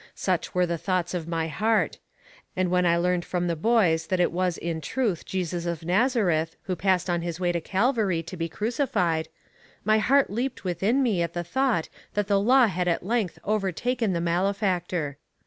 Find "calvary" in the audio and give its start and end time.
7.61-8.23